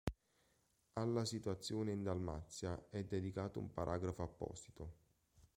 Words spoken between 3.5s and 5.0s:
un paragrafo apposito.